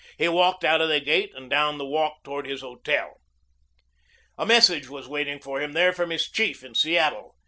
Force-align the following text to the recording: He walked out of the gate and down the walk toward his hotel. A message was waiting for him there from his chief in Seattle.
He 0.17 0.27
walked 0.27 0.63
out 0.65 0.81
of 0.81 0.89
the 0.89 0.99
gate 0.99 1.31
and 1.35 1.47
down 1.47 1.77
the 1.77 1.85
walk 1.85 2.23
toward 2.23 2.47
his 2.47 2.61
hotel. 2.61 3.21
A 4.35 4.47
message 4.47 4.89
was 4.89 5.07
waiting 5.07 5.37
for 5.39 5.61
him 5.61 5.73
there 5.73 5.93
from 5.93 6.09
his 6.09 6.27
chief 6.27 6.63
in 6.63 6.73
Seattle. 6.73 7.35